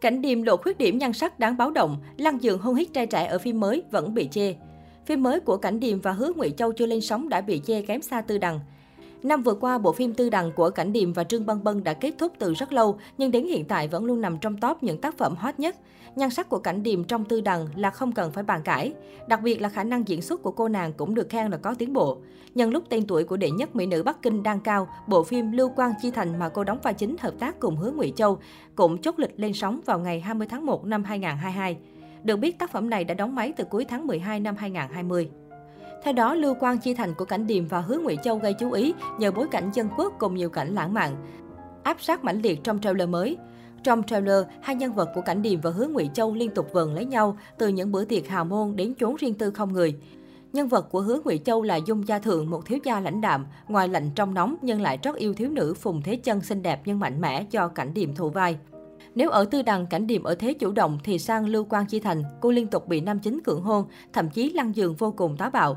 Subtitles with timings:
[0.00, 3.06] Cảnh điềm lộ khuyết điểm nhan sắc đáng báo động, lăng dường hôn hít trai
[3.06, 4.54] trẻ ở phim mới vẫn bị chê.
[5.06, 7.82] Phim mới của Cảnh Điềm và Hứa Ngụy Châu chưa lên sóng đã bị chê
[7.82, 8.60] kém xa Tư Đằng.
[9.22, 11.94] Năm vừa qua, bộ phim Tư Đằng của Cảnh Điềm và Trương Bân Bân đã
[11.94, 15.00] kết thúc từ rất lâu, nhưng đến hiện tại vẫn luôn nằm trong top những
[15.00, 15.76] tác phẩm hot nhất.
[16.16, 18.92] Nhan sắc của Cảnh Điềm trong Tư Đằng là không cần phải bàn cãi.
[19.28, 21.74] Đặc biệt là khả năng diễn xuất của cô nàng cũng được khen là có
[21.74, 22.18] tiến bộ.
[22.54, 25.52] Nhân lúc tên tuổi của đệ nhất mỹ nữ Bắc Kinh đang cao, bộ phim
[25.52, 28.38] Lưu Quang Chi Thành mà cô đóng vai chính hợp tác cùng Hứa Ngụy Châu
[28.74, 31.78] cũng chốt lịch lên sóng vào ngày 20 tháng 1 năm 2022.
[32.22, 35.30] Được biết tác phẩm này đã đóng máy từ cuối tháng 12 năm 2020.
[36.02, 38.72] Theo đó, Lưu Quang Chi Thành của Cảnh Điềm và Hứa Ngụy Châu gây chú
[38.72, 41.16] ý nhờ bối cảnh dân quốc cùng nhiều cảnh lãng mạn.
[41.82, 43.36] Áp sát mãnh liệt trong trailer mới.
[43.84, 46.94] Trong trailer, hai nhân vật của Cảnh Điềm và Hứa Ngụy Châu liên tục vần
[46.94, 49.96] lấy nhau từ những bữa tiệc hào môn đến chốn riêng tư không người.
[50.52, 53.46] Nhân vật của Hứa Ngụy Châu là Dung Gia Thượng, một thiếu gia lãnh đạm,
[53.68, 56.80] ngoài lạnh trong nóng nhưng lại rất yêu thiếu nữ Phùng Thế Chân xinh đẹp
[56.84, 58.58] nhưng mạnh mẽ do Cảnh Điềm thụ vai.
[59.14, 62.00] Nếu ở tư đằng cảnh điểm ở thế chủ động thì sang Lưu Quang Chi
[62.00, 65.36] Thành, cô liên tục bị nam chính cưỡng hôn, thậm chí lăn giường vô cùng
[65.36, 65.76] táo bạo.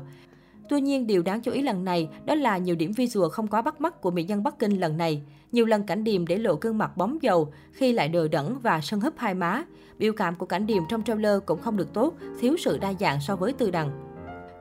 [0.68, 3.62] Tuy nhiên, điều đáng chú ý lần này đó là nhiều điểm visual không quá
[3.62, 5.22] bắt mắt của mỹ nhân Bắc Kinh lần này.
[5.52, 8.80] Nhiều lần cảnh điềm để lộ gương mặt bóng dầu, khi lại đờ đẫn và
[8.80, 9.64] sân húp hai má.
[9.98, 13.20] Biểu cảm của cảnh điềm trong trailer cũng không được tốt, thiếu sự đa dạng
[13.20, 14.13] so với tư đằng.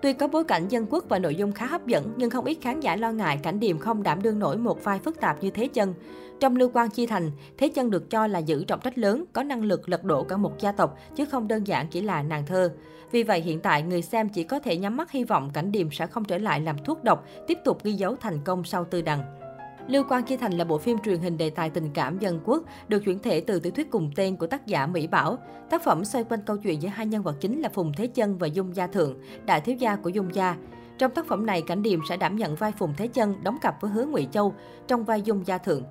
[0.03, 2.57] Tuy có bối cảnh dân quốc và nội dung khá hấp dẫn, nhưng không ít
[2.61, 5.49] khán giả lo ngại cảnh điềm không đảm đương nổi một vai phức tạp như
[5.49, 5.93] Thế Chân.
[6.39, 9.43] Trong Lưu Quang Chi Thành, Thế Chân được cho là giữ trọng trách lớn, có
[9.43, 12.45] năng lực lật đổ cả một gia tộc, chứ không đơn giản chỉ là nàng
[12.45, 12.73] thơ.
[13.11, 15.91] Vì vậy hiện tại người xem chỉ có thể nhắm mắt hy vọng cảnh điềm
[15.91, 19.01] sẽ không trở lại làm thuốc độc, tiếp tục ghi dấu thành công sau tư
[19.01, 19.42] đằng.
[19.87, 22.63] Lưu Quang Chi Thành là bộ phim truyền hình đề tài tình cảm dân quốc,
[22.87, 25.37] được chuyển thể từ tiểu thuyết cùng tên của tác giả Mỹ Bảo.
[25.69, 28.37] Tác phẩm xoay quanh câu chuyện giữa hai nhân vật chính là Phùng Thế Chân
[28.37, 30.55] và Dung Gia Thượng, đại thiếu gia của Dung Gia.
[30.97, 33.81] Trong tác phẩm này, Cảnh Điềm sẽ đảm nhận vai Phùng Thế Chân, đóng cặp
[33.81, 34.53] với Hứa Ngụy Châu
[34.87, 35.83] trong vai Dung Gia Thượng.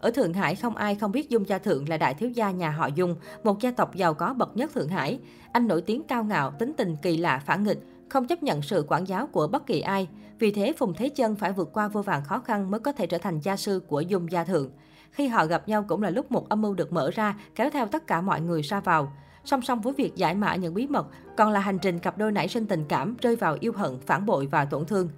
[0.00, 2.70] Ở Thượng Hải không ai không biết Dung Gia Thượng là đại thiếu gia nhà
[2.70, 5.18] họ Dung, một gia tộc giàu có bậc nhất Thượng Hải.
[5.52, 7.78] Anh nổi tiếng cao ngạo, tính tình kỳ lạ phản nghịch,
[8.12, 10.08] không chấp nhận sự quản giáo của bất kỳ ai.
[10.38, 13.06] Vì thế, Phùng Thế Chân phải vượt qua vô vàn khó khăn mới có thể
[13.06, 14.70] trở thành gia sư của Dung Gia Thượng.
[15.10, 17.86] Khi họ gặp nhau cũng là lúc một âm mưu được mở ra, kéo theo
[17.86, 19.12] tất cả mọi người ra vào.
[19.44, 21.06] Song song với việc giải mã những bí mật,
[21.36, 24.26] còn là hành trình cặp đôi nảy sinh tình cảm, rơi vào yêu hận, phản
[24.26, 25.08] bội và tổn thương.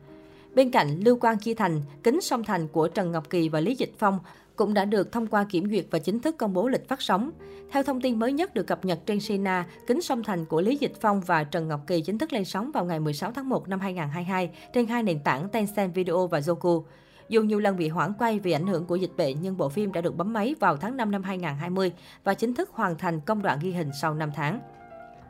[0.54, 3.74] Bên cạnh Lưu Quang Chi Thành, Kính Song Thành của Trần Ngọc Kỳ và Lý
[3.74, 4.19] Dịch Phong
[4.56, 7.31] cũng đã được thông qua kiểm duyệt và chính thức công bố lịch phát sóng.
[7.70, 10.76] Theo thông tin mới nhất được cập nhật trên Sina, Kính Song Thành của Lý
[10.76, 13.69] Dịch Phong và Trần Ngọc Kỳ chính thức lên sóng vào ngày 16 tháng 1
[13.69, 16.82] năm 2022 trên hai nền tảng Tencent Video và zoku
[17.28, 19.93] Dù nhiều lần bị hoãn quay vì ảnh hưởng của dịch bệnh nhưng bộ phim
[19.93, 21.93] đã được bấm máy vào tháng 5 năm 2020
[22.25, 24.60] và chính thức hoàn thành công đoạn ghi hình sau 5 tháng.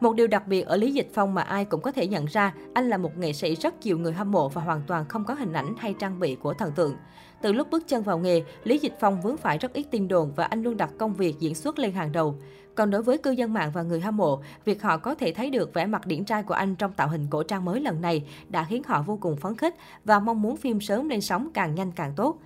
[0.04, 2.54] Một điều đặc biệt ở Lý Dịch Phong mà ai cũng có thể nhận ra,
[2.75, 5.34] anh là một nghệ sĩ rất nhiều người hâm mộ và hoàn toàn không có
[5.34, 6.97] hình ảnh hay trang bị của thần tượng.
[7.42, 10.32] Từ lúc bước chân vào nghề, Lý Dịch Phong vướng phải rất ít tin đồn
[10.37, 12.38] và anh luôn đặt công việc diễn xuất lên hàng đầu.
[12.75, 15.50] Còn đối với cư dân mạng và người hâm mộ, việc họ có thể thấy
[15.50, 18.25] được vẻ mặt điển trai của anh trong tạo hình cổ trang mới lần này
[18.48, 21.75] đã khiến họ vô cùng phấn khích và mong muốn phim sớm lên sóng càng
[21.75, 22.38] nhanh càng tốt.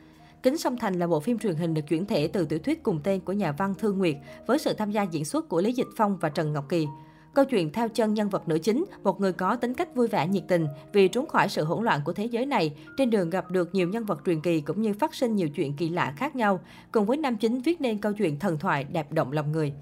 [0.42, 3.00] Kính Sông Thành là bộ phim truyền hình được chuyển thể từ tiểu thuyết cùng
[3.04, 5.88] tên của nhà văn Thương Nguyệt với sự tham gia diễn xuất của Lý Dịch
[5.96, 6.86] Phong và Trần Ngọc Kỳ.
[7.34, 10.28] Câu chuyện theo chân nhân vật nữ chính, một người có tính cách vui vẻ
[10.28, 13.50] nhiệt tình vì trốn khỏi sự hỗn loạn của thế giới này, trên đường gặp
[13.50, 16.36] được nhiều nhân vật truyền kỳ cũng như phát sinh nhiều chuyện kỳ lạ khác
[16.36, 16.60] nhau,
[16.92, 19.72] cùng với nam chính viết nên câu chuyện thần thoại đẹp động lòng người.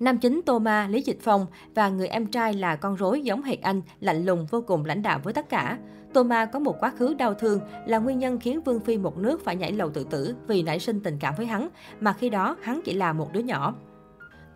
[0.00, 3.60] Nam chính Thomas, Lý Dịch Phong và người em trai là con rối giống hệt
[3.60, 5.78] anh, lạnh lùng vô cùng lãnh đạo với tất cả.
[6.14, 9.44] Thomas có một quá khứ đau thương là nguyên nhân khiến Vương Phi một nước
[9.44, 11.68] phải nhảy lầu tự tử vì nảy sinh tình cảm với hắn,
[12.00, 13.74] mà khi đó hắn chỉ là một đứa nhỏ.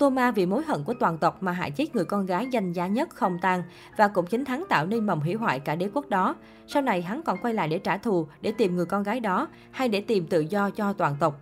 [0.00, 2.72] Tô Ma vì mối hận của toàn tộc mà hại chết người con gái danh
[2.72, 3.62] giá nhất không tan
[3.96, 6.36] và cũng chính hắn tạo nên mầm hủy hoại cả đế quốc đó.
[6.66, 9.48] Sau này hắn còn quay lại để trả thù, để tìm người con gái đó
[9.70, 11.40] hay để tìm tự do cho toàn tộc.